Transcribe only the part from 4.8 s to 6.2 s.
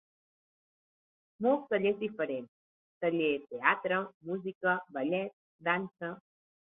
Ballet, Dansa.